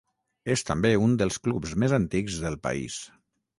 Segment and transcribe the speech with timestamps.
[0.53, 3.01] És també un dels clubs més antics del país.